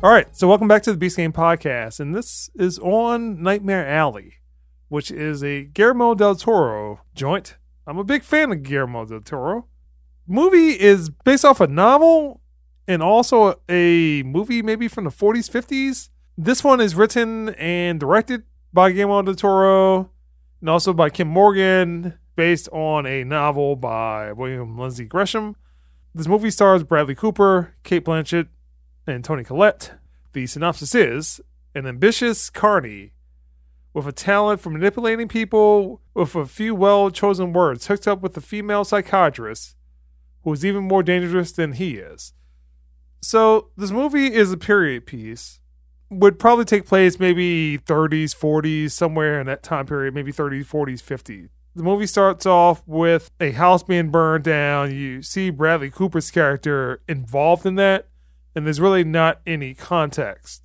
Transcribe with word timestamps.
All 0.00 0.12
right, 0.12 0.28
so 0.30 0.46
welcome 0.46 0.68
back 0.68 0.84
to 0.84 0.92
the 0.92 0.96
Beast 0.96 1.16
Game 1.16 1.32
Podcast, 1.32 1.98
and 1.98 2.14
this 2.14 2.50
is 2.54 2.78
on 2.78 3.42
Nightmare 3.42 3.84
Alley, 3.84 4.34
which 4.86 5.10
is 5.10 5.42
a 5.42 5.64
Guillermo 5.64 6.14
del 6.14 6.36
Toro 6.36 7.00
joint. 7.16 7.56
I'm 7.84 7.98
a 7.98 8.04
big 8.04 8.22
fan 8.22 8.52
of 8.52 8.62
Guillermo 8.62 9.06
del 9.06 9.22
Toro. 9.22 9.66
Movie 10.24 10.78
is 10.80 11.10
based 11.10 11.44
off 11.44 11.60
a 11.60 11.66
novel 11.66 12.40
and 12.86 13.02
also 13.02 13.60
a 13.68 14.22
movie 14.22 14.62
maybe 14.62 14.86
from 14.86 15.02
the 15.02 15.10
40s, 15.10 15.50
50s. 15.50 16.10
This 16.36 16.62
one 16.62 16.80
is 16.80 16.94
written 16.94 17.48
and 17.56 17.98
directed 17.98 18.44
by 18.72 18.92
Guillermo 18.92 19.22
del 19.22 19.34
Toro 19.34 20.10
and 20.60 20.70
also 20.70 20.92
by 20.92 21.10
Kim 21.10 21.26
Morgan, 21.26 22.16
based 22.36 22.68
on 22.68 23.04
a 23.04 23.24
novel 23.24 23.74
by 23.74 24.30
William 24.30 24.78
Lindsay 24.78 25.06
Gresham. 25.06 25.56
This 26.14 26.28
movie 26.28 26.52
stars 26.52 26.84
Bradley 26.84 27.16
Cooper, 27.16 27.74
Cate 27.82 28.04
Blanchett, 28.04 28.46
and 29.08 29.24
Toni 29.24 29.42
Collette. 29.42 29.92
The 30.32 30.46
synopsis 30.46 30.94
is 30.94 31.40
an 31.74 31.86
ambitious 31.86 32.50
carny 32.50 33.12
with 33.94 34.06
a 34.06 34.12
talent 34.12 34.60
for 34.60 34.70
manipulating 34.70 35.28
people 35.28 36.00
with 36.14 36.34
a 36.34 36.46
few 36.46 36.74
well 36.74 37.10
chosen 37.10 37.52
words 37.52 37.86
hooked 37.86 38.06
up 38.06 38.20
with 38.20 38.36
a 38.36 38.40
female 38.40 38.84
psychiatrist 38.84 39.74
who 40.42 40.52
is 40.52 40.64
even 40.64 40.84
more 40.84 41.02
dangerous 41.02 41.52
than 41.52 41.72
he 41.72 41.96
is. 41.96 42.32
So, 43.20 43.70
this 43.76 43.90
movie 43.90 44.32
is 44.32 44.52
a 44.52 44.56
period 44.56 45.06
piece. 45.06 45.60
Would 46.10 46.38
probably 46.38 46.64
take 46.64 46.86
place 46.86 47.18
maybe 47.18 47.78
30s, 47.78 48.34
40s, 48.34 48.92
somewhere 48.92 49.40
in 49.40 49.46
that 49.46 49.62
time 49.62 49.86
period, 49.86 50.14
maybe 50.14 50.32
30s, 50.32 50.64
40s, 50.64 51.02
50s. 51.02 51.48
The 51.74 51.82
movie 51.82 52.06
starts 52.06 52.46
off 52.46 52.82
with 52.86 53.30
a 53.40 53.50
house 53.52 53.82
being 53.82 54.10
burned 54.10 54.44
down. 54.44 54.94
You 54.94 55.22
see 55.22 55.50
Bradley 55.50 55.90
Cooper's 55.90 56.30
character 56.30 57.02
involved 57.08 57.66
in 57.66 57.74
that 57.76 58.07
and 58.58 58.66
there's 58.66 58.80
really 58.80 59.04
not 59.04 59.40
any 59.46 59.72
context. 59.72 60.64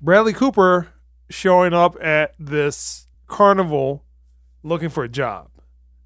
Bradley 0.00 0.32
Cooper 0.32 0.88
showing 1.28 1.74
up 1.74 1.94
at 2.02 2.34
this 2.38 3.06
carnival 3.26 4.02
looking 4.62 4.88
for 4.88 5.04
a 5.04 5.10
job. 5.10 5.50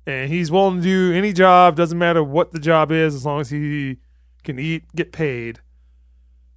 And 0.04 0.32
he's 0.32 0.50
willing 0.50 0.78
to 0.78 0.82
do 0.82 1.12
any 1.14 1.32
job, 1.32 1.76
doesn't 1.76 1.96
matter 1.96 2.24
what 2.24 2.50
the 2.50 2.58
job 2.58 2.90
is, 2.90 3.14
as 3.14 3.24
long 3.24 3.40
as 3.40 3.50
he 3.50 3.98
can 4.42 4.58
eat, 4.58 4.82
get 4.96 5.12
paid. 5.12 5.60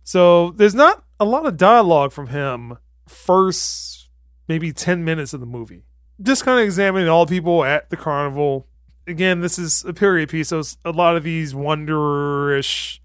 So 0.04 0.50
there's 0.50 0.74
not 0.74 1.04
a 1.20 1.26
lot 1.26 1.46
of 1.46 1.58
dialogue 1.58 2.12
from 2.12 2.28
him 2.28 2.80
first 3.08 4.10
maybe 4.48 4.74
10 4.74 5.06
minutes 5.06 5.32
of 5.32 5.42
the 5.42 5.46
movie. 5.46 5.84
Just 6.20 6.44
kind 6.44 6.60
of 6.60 6.66
examining 6.66 7.08
all 7.08 7.28
the 7.28 7.36
people 7.36 7.64
at 7.64 7.92
the 7.92 7.98
carnival. 7.98 8.68
Again, 9.06 9.42
this 9.42 9.60
is 9.60 9.86
a 9.86 9.94
period 9.94 10.30
piece, 10.30 10.50
so 10.50 10.64
a 10.84 10.92
lot 10.92 11.16
of 11.18 11.24
these 11.24 11.54
wonderish 11.54 12.98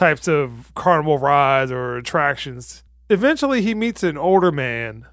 types 0.00 0.26
of 0.26 0.72
carnival 0.74 1.18
rides 1.18 1.70
or 1.70 1.98
attractions. 1.98 2.82
Eventually, 3.10 3.60
he 3.60 3.74
meets 3.74 4.02
an 4.02 4.16
older 4.16 4.50
man 4.50 5.04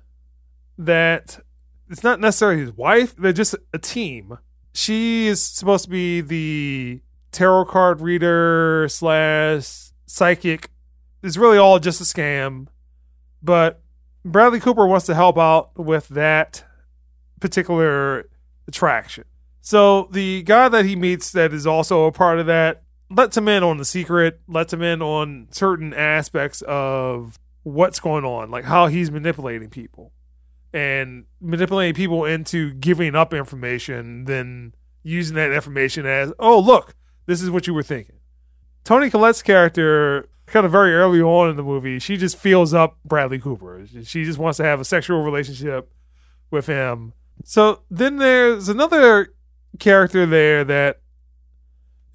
that 0.78 1.42
it's 1.90 2.04
not 2.04 2.22
necessarily 2.22 2.62
his 2.62 2.72
wife, 2.72 3.14
they're 3.18 3.34
just 3.34 3.54
a 3.74 3.80
team. 3.80 4.38
She 4.74 5.28
is 5.28 5.44
supposed 5.44 5.86
to 5.86 5.90
be 5.90 6.22
the 6.22 7.02
tarot 7.34 7.66
card 7.66 8.00
reader 8.00 8.88
slash 8.90 9.92
psychic. 10.06 10.70
It's 11.22 11.36
really 11.36 11.58
all 11.58 11.80
just 11.80 12.00
a 12.00 12.06
scam. 12.06 12.68
But 13.44 13.82
Bradley 14.24 14.62
Cooper 14.62 14.88
wants 14.88 15.06
to 15.08 15.16
help 15.16 15.38
out 15.38 15.78
with 15.78 16.08
that 16.10 16.64
particular 17.42 18.30
attraction. 18.70 19.26
So 19.60 20.08
the 20.14 20.44
guy 20.44 20.70
that 20.70 20.86
he 20.86 20.96
meets 20.96 21.34
that 21.34 21.52
is 21.52 21.68
also 21.68 22.06
a 22.06 22.12
part 22.14 22.40
of 22.40 22.46
that 22.46 22.84
lets 23.10 23.38
him 23.38 23.48
in 23.48 23.64
on 23.64 23.78
the 23.78 23.86
secret, 23.86 24.42
lets 24.48 24.74
him 24.74 24.82
in 24.82 25.02
on 25.02 25.48
certain 25.52 25.94
aspects 25.94 26.62
of 26.68 27.40
what's 27.64 28.00
going 28.00 28.26
on, 28.26 28.52
like 28.52 28.66
how 28.66 28.88
he's 28.88 29.12
manipulating 29.12 29.70
people 29.70 30.12
and 30.74 31.26
manipulating 31.42 31.96
people 31.96 32.26
into 32.26 32.74
giving 32.74 33.16
up 33.16 33.34
information, 33.34 34.26
then 34.26 34.74
using 35.04 35.36
that 35.36 35.52
information 35.52 36.06
as, 36.06 36.34
oh, 36.40 36.60
look, 36.60 36.96
this 37.26 37.42
is 37.42 37.50
what 37.50 37.68
you 37.68 37.74
were 37.74 37.84
thinking. 37.84 38.18
Toni 38.84 39.10
Collette's 39.10 39.42
character, 39.42 40.28
kind 40.46 40.66
of 40.66 40.72
very 40.72 40.94
early 40.94 41.22
on 41.22 41.50
in 41.50 41.56
the 41.56 41.64
movie, 41.64 42.00
she 42.00 42.18
just 42.18 42.38
feels 42.38 42.74
up 42.74 42.98
Bradley 43.04 43.40
Cooper. 43.40 43.86
She 44.04 44.24
just 44.24 44.40
wants 44.40 44.58
to 44.58 44.64
have 44.64 44.80
a 44.80 44.86
sexual 44.86 45.24
relationship 45.24 45.92
with 46.52 46.68
him. 46.68 47.14
So 47.44 47.82
then 47.90 48.18
there's 48.18 48.70
another 48.70 49.34
character 49.80 50.26
there 50.26 50.64
that 50.64 51.02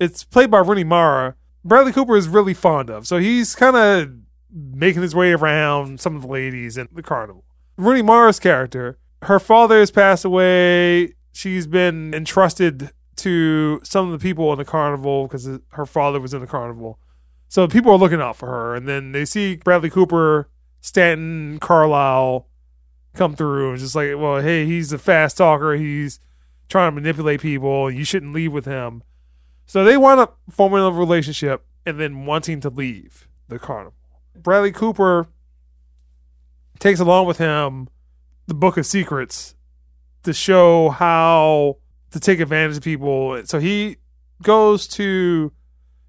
it's 0.02 0.24
played 0.24 0.50
by 0.50 0.58
Rooney 0.58 0.84
Mara. 0.84 1.36
Bradley 1.64 1.92
Cooper 1.92 2.16
is 2.16 2.28
really 2.28 2.54
fond 2.54 2.90
of. 2.90 3.06
So 3.06 3.18
he's 3.18 3.54
kind 3.54 3.76
of 3.76 4.10
making 4.52 5.02
his 5.02 5.14
way 5.14 5.32
around 5.32 6.00
some 6.00 6.16
of 6.16 6.22
the 6.22 6.28
ladies 6.28 6.76
in 6.76 6.88
the 6.92 7.02
carnival. 7.02 7.44
Rooney 7.76 8.02
Mara's 8.02 8.40
character, 8.40 8.98
her 9.22 9.38
father 9.38 9.78
has 9.78 9.90
passed 9.90 10.24
away. 10.24 11.14
She's 11.32 11.66
been 11.66 12.12
entrusted 12.14 12.90
to 13.16 13.80
some 13.84 14.06
of 14.06 14.12
the 14.12 14.22
people 14.22 14.52
in 14.52 14.58
the 14.58 14.64
carnival 14.64 15.26
because 15.26 15.48
her 15.70 15.86
father 15.86 16.20
was 16.20 16.34
in 16.34 16.40
the 16.40 16.46
carnival. 16.46 16.98
So 17.48 17.68
people 17.68 17.92
are 17.92 17.98
looking 17.98 18.20
out 18.20 18.36
for 18.36 18.48
her. 18.48 18.74
And 18.74 18.88
then 18.88 19.12
they 19.12 19.24
see 19.24 19.56
Bradley 19.56 19.90
Cooper, 19.90 20.48
Stanton, 20.80 21.58
Carlisle 21.60 22.48
come 23.14 23.36
through 23.36 23.70
and 23.70 23.78
just 23.78 23.94
like, 23.94 24.16
well, 24.16 24.40
hey, 24.40 24.66
he's 24.66 24.92
a 24.92 24.98
fast 24.98 25.36
talker. 25.36 25.74
He's 25.74 26.18
trying 26.68 26.90
to 26.90 26.94
manipulate 26.94 27.40
people. 27.40 27.90
You 27.90 28.04
shouldn't 28.04 28.32
leave 28.32 28.52
with 28.52 28.64
him. 28.64 29.02
So 29.72 29.84
they 29.84 29.96
wind 29.96 30.20
up 30.20 30.38
forming 30.50 30.80
a 30.80 30.90
relationship 30.90 31.64
and 31.86 31.98
then 31.98 32.26
wanting 32.26 32.60
to 32.60 32.68
leave 32.68 33.26
the 33.48 33.58
carnival. 33.58 33.94
Bradley 34.36 34.70
Cooper 34.70 35.28
takes 36.78 37.00
along 37.00 37.24
with 37.24 37.38
him 37.38 37.88
the 38.46 38.52
Book 38.52 38.76
of 38.76 38.84
Secrets 38.84 39.54
to 40.24 40.34
show 40.34 40.90
how 40.90 41.78
to 42.10 42.20
take 42.20 42.38
advantage 42.38 42.76
of 42.76 42.82
people. 42.82 43.40
So 43.46 43.60
he 43.60 43.96
goes 44.42 44.86
to 44.88 45.50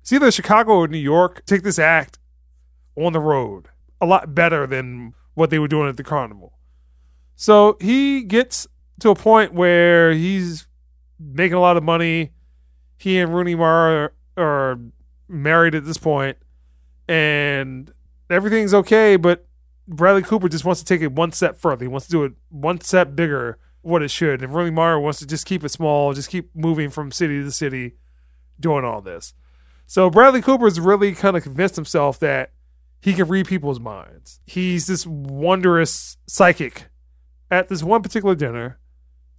it's 0.02 0.12
either 0.12 0.30
Chicago 0.30 0.74
or 0.74 0.90
New 0.90 0.98
York, 0.98 1.46
take 1.46 1.64
this 1.64 1.80
act 1.80 2.20
on 2.98 3.14
the 3.14 3.22
road. 3.22 3.70
A 4.02 4.06
lot 4.06 4.36
better 4.36 4.68
than 4.68 5.14
what 5.36 5.52
they 5.52 5.60
were 5.60 5.70
doing 5.70 5.88
at 5.88 5.96
the 5.96 6.04
carnival. 6.04 6.52
So 7.38 7.78
he 7.80 8.24
gets 8.24 8.68
to 9.00 9.10
a 9.10 9.16
point 9.16 9.54
where 9.54 10.12
he's 10.12 10.68
making 11.18 11.56
a 11.56 11.62
lot 11.62 11.78
of 11.78 11.84
money 11.84 12.34
he 13.04 13.20
and 13.20 13.36
Rooney 13.36 13.54
Mara 13.54 14.12
are, 14.38 14.80
married 15.28 15.76
at 15.76 15.84
this 15.84 15.98
point, 15.98 16.38
and 17.08 17.92
everything's 18.30 18.74
okay. 18.74 19.18
But 19.18 19.46
Bradley 19.88 20.22
Cooper 20.22 20.48
just 20.48 20.64
wants 20.64 20.82
to 20.82 20.86
take 20.86 21.02
it 21.02 21.12
one 21.12 21.34
step 21.34 21.58
further. 21.58 21.84
He 21.84 21.90
wants 21.90 22.08
to 22.08 22.12
do 22.12 22.24
it 22.24 22.32
one 22.50 22.80
step 22.80 23.14
bigger, 23.14 23.58
what 23.82 24.04
it 24.04 24.10
should. 24.10 24.42
And 24.42 24.54
Rooney 24.54 24.72
Mara 24.72 25.02
wants 25.02 25.20
to 25.20 25.28
just 25.28 25.46
keep 25.46 25.66
it 25.66 25.70
small, 25.70 26.14
just 26.14 26.30
keep 26.30 26.56
moving 26.56 26.90
from 26.90 27.12
city 27.12 27.44
to 27.44 27.52
city, 27.52 27.96
doing 28.58 28.86
all 28.86 29.02
this. 29.02 29.34
So 29.86 30.10
Bradley 30.10 30.42
Cooper's 30.42 30.80
really 30.80 31.14
kind 31.14 31.36
of 31.36 31.44
convinced 31.44 31.76
himself 31.76 32.20
that 32.20 32.54
he 33.02 33.14
can 33.14 33.28
read 33.28 33.48
people's 33.48 33.82
minds. 33.82 34.40
He's 34.46 34.88
this 34.88 35.06
wondrous 35.06 36.16
psychic. 36.26 36.86
At 37.52 37.68
this 37.68 37.84
one 37.84 38.02
particular 38.02 38.34
dinner, 38.34 38.80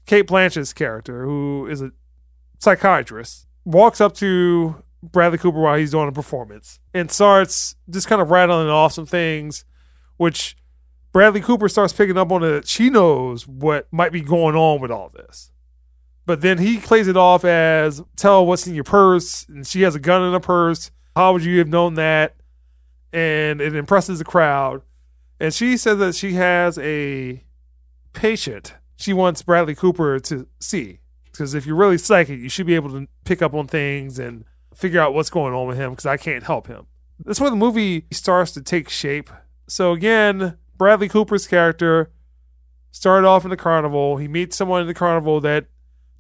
Cate 0.07 0.27
Blanchett's 0.27 0.75
character, 0.75 1.25
who 1.25 1.67
is 1.67 1.81
a 1.81 1.93
psychiatrist, 2.59 3.47
walks 3.65 4.01
up 4.01 4.15
to 4.15 4.83
Bradley 5.03 5.39
Cooper 5.39 5.61
while 5.61 5.77
he's 5.77 5.91
doing 5.91 6.09
a 6.09 6.13
performance 6.13 6.81
and 6.93 7.11
starts 7.11 7.77
just 7.89 8.09
kind 8.09 8.23
of 8.23 8.31
rattling 8.31 8.69
off 8.69 8.93
some 8.93 9.07
things, 9.07 9.65
which 10.17 10.57
Bradley 11.13 11.41
Cooper 11.41 11.69
starts 11.69 11.93
picking 11.93 12.19
up 12.19 12.33
on 12.33 12.43
it. 12.43 12.67
She 12.67 12.91
knows 12.91 13.47
what 13.47 13.87
might 13.93 14.13
be 14.13 14.21
going 14.21 14.57
on 14.57 14.81
with 14.81 14.91
all 14.91 15.11
this. 15.11 15.51
But 16.27 16.41
then 16.41 16.59
he 16.59 16.79
plays 16.79 17.07
it 17.07 17.17
off 17.17 17.45
as 17.45 18.03
tell 18.17 18.47
what's 18.47 18.67
in 18.67 18.75
your 18.75 18.85
purse, 18.85 19.47
and 19.49 19.67
she 19.67 19.83
has 19.83 19.95
a 19.95 20.01
gun 20.01 20.23
in 20.23 20.33
her 20.33 20.41
purse. 20.41 20.91
How 21.15 21.33
would 21.33 21.45
you 21.45 21.59
have 21.59 21.69
known 21.69 21.95
that? 21.95 22.35
And 23.13 23.61
it 23.61 23.77
impresses 23.77 24.19
the 24.19 24.25
crowd. 24.25 24.83
And 25.39 25.53
she 25.53 25.77
says 25.77 25.99
that 25.99 26.15
she 26.15 26.33
has 26.33 26.79
a 26.79 27.45
patient 28.15 28.75
she 28.97 29.13
wants 29.13 29.43
Bradley 29.43 29.75
Cooper 29.75 30.19
to 30.21 30.47
see. 30.61 31.01
Because 31.35 31.53
if 31.53 31.67
you're 31.67 31.75
really 31.75 31.99
psychic, 31.99 32.39
you 32.39 32.49
should 32.49 32.67
be 32.67 32.77
able 32.77 32.91
to 32.91 33.09
pick 33.25 33.43
up 33.43 33.55
on 33.55 33.67
things 33.67 34.21
and 34.21 34.45
figure 34.73 35.01
out 35.01 35.15
what's 35.15 35.31
going 35.31 35.53
on 35.53 35.67
with 35.67 35.77
him 35.77 35.91
because 35.91 36.07
I 36.07 36.17
can't 36.17 36.45
help 36.45 36.69
him. 36.69 36.87
That's 37.25 37.41
where 37.41 37.51
the 37.51 37.57
movie 37.57 38.07
starts 38.13 38.53
to 38.53 38.63
take 38.63 38.89
shape. 38.89 39.31
So 39.67 39.91
again, 39.93 40.59
Bradley 40.77 41.09
Cooper's 41.09 41.49
character 41.49 42.13
started 42.93 43.27
off 43.27 43.43
in 43.43 43.51
the 43.51 43.57
carnival. 43.57 44.19
He 44.19 44.29
meets 44.29 44.57
someone 44.57 44.81
in 44.81 44.87
the 44.87 44.95
carnival 44.95 45.41
that 45.41 45.67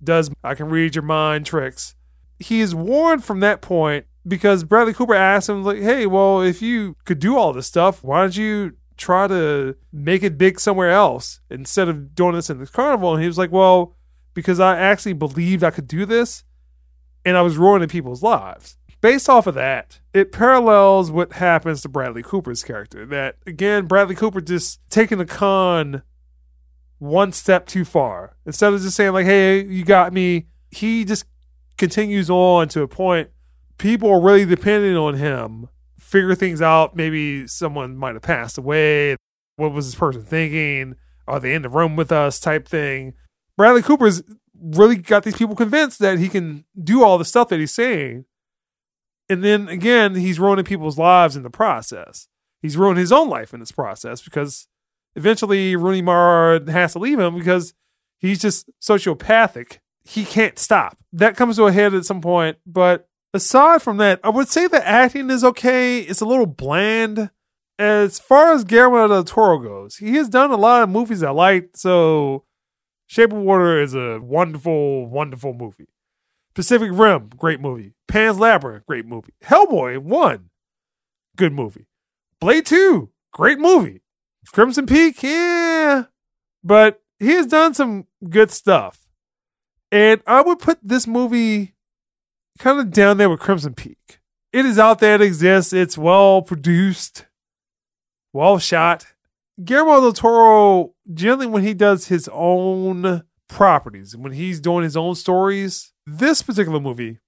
does 0.02 0.31
I 0.43 0.56
can 0.56 0.69
read 0.69 0.96
your 0.96 1.05
mind 1.05 1.46
tricks. 1.46 1.94
He 2.40 2.61
is 2.61 2.75
warned 2.75 3.22
from 3.22 3.38
that 3.38 3.62
point 3.62 4.06
because 4.26 4.64
Bradley 4.64 4.94
Cooper 4.94 5.14
asked 5.14 5.49
him 5.49 5.62
like, 5.62 5.78
"Hey, 5.78 6.06
well, 6.06 6.43
if 6.43 6.61
you 6.61 6.96
could 7.05 7.20
do 7.20 7.37
all 7.37 7.52
this 7.52 7.69
stuff, 7.69 8.02
why 8.02 8.22
don't 8.22 8.37
you 8.37 8.72
try 8.96 9.28
to 9.28 9.76
make 9.93 10.25
it 10.25 10.37
big 10.37 10.58
somewhere 10.58 10.90
else 10.90 11.38
instead 11.50 11.88
of 11.88 12.16
doing 12.16 12.34
this 12.34 12.50
in 12.50 12.58
the 12.58 12.66
carnival?" 12.66 13.14
And 13.14 13.22
he 13.22 13.28
was 13.28 13.38
like, 13.38 13.52
"Well, 13.52 13.94
because 14.34 14.60
I 14.60 14.76
actually 14.76 15.14
believed 15.14 15.64
I 15.64 15.70
could 15.70 15.88
do 15.88 16.04
this 16.04 16.44
and 17.25 17.36
I 17.36 17.42
was 17.42 17.56
ruining 17.56 17.88
people's 17.88 18.22
lives. 18.22 18.76
based 19.00 19.28
off 19.28 19.46
of 19.46 19.54
that, 19.54 20.00
it 20.14 20.32
parallels 20.32 21.10
what 21.10 21.34
happens 21.34 21.82
to 21.82 21.88
Bradley 21.90 22.22
Cooper's 22.22 22.62
character. 22.64 23.04
That 23.04 23.36
again, 23.46 23.86
Bradley 23.86 24.14
Cooper 24.14 24.40
just 24.40 24.81
taking 24.88 25.19
the 25.19 25.26
con 25.26 26.02
one 26.98 27.32
step 27.32 27.66
too 27.66 27.84
far. 27.84 28.36
Instead 28.46 28.72
of 28.72 28.81
just 28.81 28.96
saying 28.96 29.12
like, 29.12 29.26
"Hey, 29.26 29.62
you 29.62 29.84
got 29.84 30.12
me," 30.14 30.46
he 30.70 31.04
just 31.04 31.26
continues 31.76 32.30
on 32.30 32.69
to 32.69 32.80
a 32.82 32.88
point. 32.88 33.28
People 33.76 34.08
are 34.10 34.20
really 34.20 34.46
depending 34.46 34.96
on 34.96 35.14
him. 35.14 35.69
Figure 35.98 36.34
things 36.34 36.62
out. 36.62 36.96
Maybe 36.96 37.46
someone 37.46 37.96
might 37.96 38.14
have 38.14 38.22
passed 38.22 38.56
away. 38.56 39.16
What 39.56 39.72
was 39.72 39.87
this 39.87 39.96
person 39.96 40.22
thinking? 40.22 40.94
Are 41.26 41.40
they 41.40 41.54
in 41.54 41.62
the 41.62 41.69
room 41.69 41.96
with 41.96 42.10
us? 42.12 42.40
Type 42.40 42.66
thing. 42.69 43.14
Bradley 43.56 43.82
Cooper's 43.82 44.22
really 44.60 44.96
got 44.96 45.24
these 45.24 45.36
people 45.36 45.54
convinced 45.54 45.98
that 45.98 46.18
he 46.18 46.28
can 46.28 46.64
do 46.82 47.04
all 47.04 47.18
the 47.18 47.24
stuff 47.24 47.48
that 47.48 47.60
he's 47.60 47.74
saying. 47.74 48.24
And 49.28 49.42
then 49.42 49.68
again, 49.68 50.14
he's 50.14 50.40
ruining 50.40 50.64
people's 50.64 50.98
lives 50.98 51.36
in 51.36 51.42
the 51.42 51.50
process. 51.50 52.28
He's 52.62 52.76
ruined 52.76 52.98
his 52.98 53.12
own 53.12 53.28
life 53.28 53.52
in 53.52 53.60
this 53.60 53.72
process 53.72 54.22
because 54.22 54.68
eventually 55.16 55.76
Rooney 55.76 56.02
Mara 56.02 56.70
has 56.70 56.92
to 56.92 56.98
leave 56.98 57.18
him 57.18 57.36
because 57.36 57.74
he's 58.18 58.40
just 58.40 58.70
sociopathic. 58.82 59.78
He 60.04 60.24
can't 60.24 60.58
stop. 60.58 60.98
That 61.12 61.36
comes 61.36 61.56
to 61.56 61.66
a 61.66 61.72
head 61.72 61.94
at 61.94 62.04
some 62.04 62.20
point. 62.20 62.58
But 62.66 63.08
aside 63.32 63.82
from 63.82 63.96
that, 63.98 64.20
I 64.22 64.28
would 64.28 64.48
say 64.48 64.66
the 64.66 64.86
acting 64.86 65.30
is 65.30 65.44
okay. 65.44 66.00
It's 66.00 66.20
a 66.20 66.26
little 66.26 66.46
bland. 66.46 67.30
As 67.78 68.20
far 68.20 68.52
as 68.52 68.64
Guillermo 68.64 69.08
del 69.08 69.24
Toro 69.24 69.58
goes, 69.58 69.96
he 69.96 70.14
has 70.14 70.28
done 70.28 70.50
a 70.50 70.56
lot 70.56 70.82
of 70.82 70.88
movies 70.88 71.22
I 71.22 71.30
like. 71.30 71.70
So 71.74 72.44
Shape 73.06 73.32
of 73.32 73.38
Water 73.38 73.80
is 73.80 73.94
a 73.94 74.20
wonderful, 74.20 75.06
wonderful 75.06 75.52
movie. 75.54 75.88
Pacific 76.54 76.90
Rim, 76.92 77.30
great 77.36 77.60
movie. 77.60 77.94
Pan's 78.08 78.38
Labyrinth, 78.38 78.86
great 78.86 79.06
movie. 79.06 79.34
Hellboy, 79.44 79.98
one, 79.98 80.50
good 81.36 81.52
movie. 81.52 81.86
Blade 82.40 82.66
2, 82.66 83.10
great 83.32 83.58
movie. 83.58 84.02
Crimson 84.52 84.86
Peak, 84.86 85.22
yeah. 85.22 86.04
But 86.62 87.02
he 87.18 87.32
has 87.32 87.46
done 87.46 87.74
some 87.74 88.06
good 88.28 88.50
stuff. 88.50 89.08
And 89.90 90.22
I 90.26 90.42
would 90.42 90.58
put 90.58 90.78
this 90.82 91.06
movie 91.06 91.74
kind 92.58 92.80
of 92.80 92.90
down 92.90 93.16
there 93.16 93.30
with 93.30 93.40
Crimson 93.40 93.74
Peak. 93.74 94.20
It 94.52 94.64
is 94.64 94.78
out 94.78 95.00
there, 95.00 95.16
it 95.16 95.22
exists, 95.22 95.72
it's 95.72 95.98
well 95.98 96.42
produced, 96.42 97.26
well 98.32 98.58
shot. 98.58 99.06
Guillermo 99.62 100.00
del 100.00 100.12
Toro, 100.12 100.94
generally, 101.12 101.46
when 101.46 101.62
he 101.62 101.74
does 101.74 102.08
his 102.08 102.28
own 102.32 103.22
properties, 103.48 104.16
when 104.16 104.32
he's 104.32 104.60
doing 104.60 104.82
his 104.82 104.96
own 104.96 105.14
stories, 105.14 105.92
this 106.06 106.42
particular 106.42 106.80
movie 106.80 107.18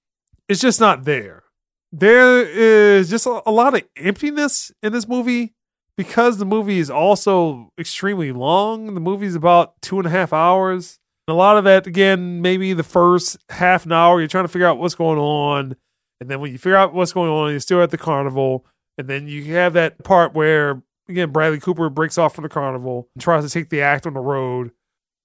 is 0.49 0.59
just 0.59 0.79
not 0.79 1.05
there. 1.05 1.43
There 1.91 2.41
is 2.41 3.09
just 3.09 3.25
a, 3.25 3.41
a 3.45 3.51
lot 3.51 3.75
of 3.75 3.83
emptiness 3.95 4.71
in 4.83 4.91
this 4.91 5.07
movie 5.07 5.53
because 5.95 6.37
the 6.37 6.45
movie 6.45 6.79
is 6.79 6.89
also 6.89 7.71
extremely 7.79 8.31
long. 8.31 8.93
The 8.93 8.99
movie 8.99 9.25
is 9.25 9.35
about 9.35 9.81
two 9.81 9.97
and 9.97 10.05
a 10.05 10.11
half 10.11 10.33
hours. 10.33 10.99
And 11.27 11.33
a 11.33 11.37
lot 11.37 11.57
of 11.57 11.63
that, 11.63 11.87
again, 11.87 12.41
maybe 12.41 12.73
the 12.73 12.83
first 12.83 13.37
half 13.49 13.85
an 13.85 13.93
hour, 13.93 14.19
you're 14.19 14.27
trying 14.27 14.43
to 14.43 14.49
figure 14.49 14.67
out 14.67 14.77
what's 14.77 14.95
going 14.95 15.19
on. 15.19 15.75
And 16.19 16.29
then 16.29 16.39
when 16.39 16.51
you 16.51 16.57
figure 16.57 16.77
out 16.77 16.93
what's 16.93 17.13
going 17.13 17.31
on, 17.31 17.51
you're 17.51 17.59
still 17.59 17.81
at 17.81 17.89
the 17.89 17.97
carnival. 17.97 18.65
And 18.97 19.07
then 19.07 19.27
you 19.27 19.55
have 19.55 19.73
that 19.73 20.03
part 20.03 20.33
where, 20.33 20.81
again, 21.07 21.31
Bradley 21.31 21.59
Cooper 21.59 21.89
breaks 21.89 22.17
off 22.17 22.35
from 22.35 22.43
the 22.43 22.49
carnival 22.49 23.09
and 23.15 23.21
tries 23.21 23.43
to 23.43 23.49
take 23.49 23.69
the 23.69 23.81
act 23.81 24.05
on 24.05 24.13
the 24.13 24.19
road, 24.19 24.71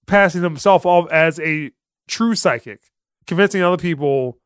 passing 0.07 0.43
himself 0.43 0.87
off 0.87 1.11
as 1.11 1.39
a 1.41 1.71
true 2.09 2.35
psychic, 2.35 2.91
convincing 3.27 3.63
other 3.63 3.77
people, 3.77 4.39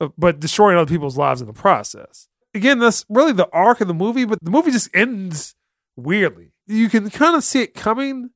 uh, 0.00 0.08
but 0.18 0.40
destroying 0.40 0.76
other 0.76 0.88
people's 0.88 1.18
lives 1.18 1.40
in 1.40 1.46
the 1.46 1.52
process 1.52 2.28
again, 2.54 2.78
that's 2.78 3.04
really 3.08 3.32
the 3.32 3.48
arc 3.52 3.80
of 3.80 3.88
the 3.88 3.94
movie, 3.94 4.24
but 4.24 4.38
the 4.42 4.50
movie 4.50 4.70
just 4.70 4.88
ends 4.94 5.54
weirdly. 5.96 6.52
You 6.66 6.88
can 6.88 7.10
kind 7.10 7.36
of 7.36 7.44
see 7.44 7.62
it 7.62 7.74
coming 7.74 8.30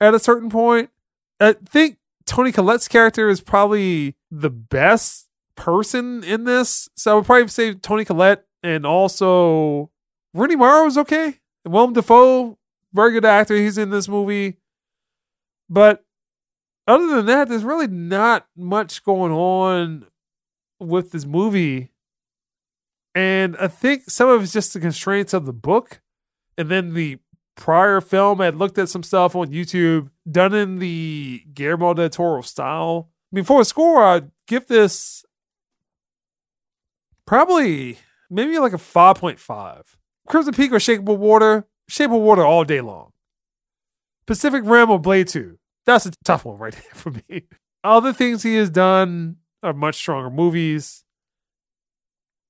at 0.00 0.14
a 0.14 0.18
certain 0.18 0.50
point. 0.50 0.90
I 1.40 1.54
think 1.54 1.98
Toni 2.26 2.52
Collette's 2.52 2.88
character 2.88 3.28
is 3.28 3.40
probably 3.40 4.16
the 4.30 4.50
best 4.50 5.28
person 5.56 6.22
in 6.22 6.44
this. 6.44 6.88
So 6.94 7.12
I 7.12 7.14
would 7.16 7.26
probably 7.26 7.48
say 7.48 7.74
Toni 7.74 8.04
Collette 8.04 8.44
and 8.62 8.86
also 8.86 9.90
Rooney 10.34 10.56
Mara 10.56 10.84
was 10.84 10.98
okay. 10.98 11.38
And 11.64 11.72
Willem 11.72 11.92
Dafoe, 11.92 12.58
very 12.92 13.12
good 13.12 13.24
actor. 13.24 13.54
He's 13.54 13.78
in 13.78 13.90
this 13.90 14.08
movie. 14.08 14.58
But 15.68 16.04
other 16.86 17.06
than 17.06 17.26
that, 17.26 17.48
there's 17.48 17.64
really 17.64 17.86
not 17.86 18.46
much 18.56 19.04
going 19.04 19.32
on 19.32 20.06
with 20.80 21.12
this 21.12 21.24
movie 21.24 21.92
and 23.14 23.56
I 23.58 23.68
think 23.68 24.04
some 24.08 24.28
of 24.28 24.42
it's 24.42 24.52
just 24.52 24.72
the 24.72 24.80
constraints 24.80 25.34
of 25.34 25.46
the 25.46 25.52
book. 25.52 26.00
And 26.56 26.68
then 26.68 26.94
the 26.94 27.18
prior 27.56 28.00
film, 28.00 28.40
I 28.40 28.46
had 28.46 28.56
looked 28.56 28.78
at 28.78 28.88
some 28.88 29.02
stuff 29.02 29.36
on 29.36 29.48
YouTube 29.48 30.10
done 30.30 30.54
in 30.54 30.78
the 30.78 31.44
Guillermo 31.52 31.94
del 31.94 32.08
Toro 32.08 32.42
style. 32.42 33.10
I 33.32 33.36
mean, 33.36 33.44
for 33.44 33.60
a 33.60 33.64
score, 33.64 34.04
I'd 34.04 34.30
give 34.46 34.66
this 34.66 35.24
probably 37.26 37.98
maybe 38.30 38.58
like 38.58 38.72
a 38.72 38.78
5.5. 38.78 39.82
Crimson 40.26 40.54
Peak 40.54 40.72
or 40.72 40.80
Shape 40.80 41.08
of 41.08 41.18
Water, 41.18 41.66
Shape 41.88 42.10
of 42.10 42.20
Water 42.20 42.44
all 42.44 42.64
day 42.64 42.80
long. 42.80 43.10
Pacific 44.26 44.62
Rim 44.64 44.90
or 44.90 44.98
Blade 44.98 45.28
2. 45.28 45.58
That's 45.84 46.06
a 46.06 46.12
tough 46.24 46.44
one 46.44 46.58
right 46.58 46.72
there 46.72 46.94
for 46.94 47.10
me. 47.10 47.44
Other 47.84 48.12
things 48.12 48.42
he 48.42 48.54
has 48.56 48.70
done 48.70 49.36
are 49.62 49.72
much 49.72 49.96
stronger 49.96 50.30
movies 50.30 51.02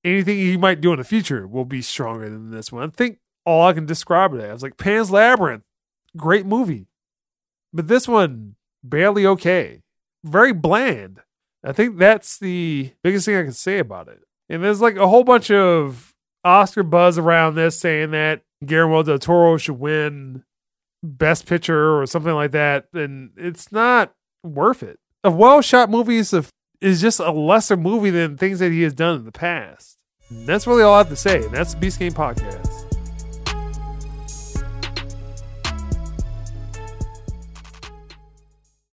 anything 0.04 0.36
he 0.36 0.56
might 0.56 0.80
do 0.80 0.92
in 0.92 0.98
the 0.98 1.04
future 1.04 1.46
will 1.46 1.64
be 1.64 1.82
stronger 1.82 2.28
than 2.28 2.50
this 2.50 2.72
one. 2.72 2.82
I 2.82 2.90
think 2.90 3.18
all 3.44 3.66
I 3.66 3.72
can 3.72 3.86
describe 3.86 4.34
it 4.34 4.40
as 4.40 4.62
like 4.62 4.76
Pan's 4.76 5.10
Labyrinth, 5.10 5.64
great 6.16 6.46
movie, 6.46 6.86
but 7.72 7.88
this 7.88 8.08
one 8.08 8.56
barely 8.82 9.26
okay, 9.26 9.80
very 10.24 10.52
bland. 10.52 11.20
I 11.64 11.72
think 11.72 11.98
that's 11.98 12.38
the 12.38 12.92
biggest 13.02 13.26
thing 13.26 13.36
I 13.36 13.44
can 13.44 13.52
say 13.52 13.78
about 13.78 14.08
it. 14.08 14.20
And 14.48 14.62
there's 14.62 14.80
like 14.80 14.96
a 14.96 15.08
whole 15.08 15.24
bunch 15.24 15.50
of 15.50 16.11
Oscar 16.44 16.82
buzz 16.82 17.18
around 17.18 17.54
this 17.54 17.78
saying 17.78 18.10
that 18.12 18.42
Guillermo 18.64 19.02
del 19.02 19.18
Toro 19.18 19.56
should 19.56 19.78
win 19.78 20.44
Best 21.02 21.46
Picture 21.46 22.00
or 22.00 22.06
something 22.06 22.34
like 22.34 22.52
that, 22.52 22.86
and 22.92 23.30
it's 23.36 23.72
not 23.72 24.12
worth 24.44 24.82
it. 24.82 24.98
A 25.24 25.30
well 25.30 25.60
shot 25.60 25.90
movie 25.90 26.16
is 26.16 26.32
a 26.32 26.44
is 26.80 27.00
just 27.00 27.20
a 27.20 27.30
lesser 27.30 27.76
movie 27.76 28.10
than 28.10 28.36
things 28.36 28.58
that 28.58 28.72
he 28.72 28.82
has 28.82 28.92
done 28.92 29.16
in 29.16 29.24
the 29.24 29.32
past. 29.32 29.98
That's 30.30 30.66
really 30.66 30.82
all 30.82 30.94
I 30.94 30.98
have 30.98 31.08
to 31.10 31.16
say. 31.16 31.44
And 31.44 31.52
that's 31.52 31.74
the 31.74 31.80
Beast 31.80 31.98
Game 31.98 32.12
Podcast. 32.12 32.71